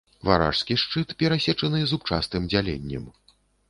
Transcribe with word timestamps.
Варажскі 0.27 0.77
шчыт 0.85 1.13
перасечаны 1.21 1.85
зубчастым 1.95 2.51
дзяленнем. 2.53 3.03